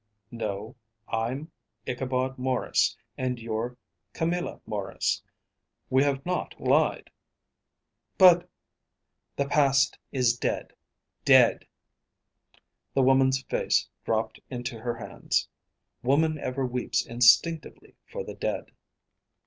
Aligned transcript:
"No. 0.31 0.75
I'm 1.07 1.51
Ichabod 1.85 2.39
Maurice 2.39 2.97
and 3.19 3.37
you're 3.39 3.77
Camilla 4.13 4.59
Maurice. 4.65 5.21
We 5.91 6.01
have 6.01 6.25
not 6.25 6.59
lied." 6.59 7.11
"But" 8.17 8.49
"The 9.37 9.45
past 9.47 9.99
is 10.11 10.35
dead, 10.35 10.73
dead!" 11.23 11.67
The 12.95 13.03
woman's 13.03 13.43
face 13.43 13.87
dropped 14.03 14.39
into 14.49 14.79
her 14.79 14.95
hands. 14.95 15.47
Woman 16.01 16.39
ever 16.39 16.65
weeps 16.65 17.05
instinctively 17.05 17.93
for 18.11 18.23
the 18.23 18.33
dead. 18.33 18.71